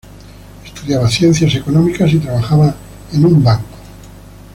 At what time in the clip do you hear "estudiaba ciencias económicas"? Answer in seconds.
0.65-2.11